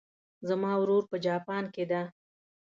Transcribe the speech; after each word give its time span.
زما 0.47 0.71
ورور 0.79 1.03
په 1.11 1.17
جاپان 1.25 1.63
کې 1.73 1.83
ده 1.91 2.01